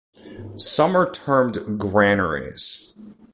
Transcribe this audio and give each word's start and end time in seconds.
Some 0.57 0.97
are 0.97 1.07
termed 1.11 1.79
granaries. 1.79 2.95